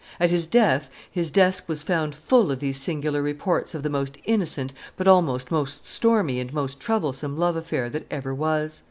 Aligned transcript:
At 0.19 0.31
his 0.31 0.47
death, 0.47 0.89
his 1.11 1.29
desk 1.29 1.69
was 1.69 1.83
found 1.83 2.15
full 2.15 2.51
of 2.51 2.59
these 2.59 2.81
singular 2.81 3.21
reports 3.21 3.75
of 3.75 3.83
the 3.83 3.89
most 3.91 4.17
innocent, 4.25 4.73
but 4.97 5.07
also 5.07 5.45
most 5.51 5.85
stormy 5.85 6.39
and 6.39 6.51
most 6.51 6.79
troublesome 6.79 7.37
love 7.37 7.55
affair 7.55 7.87
that 7.91 8.07
ever 8.09 8.33
was. 8.33 8.79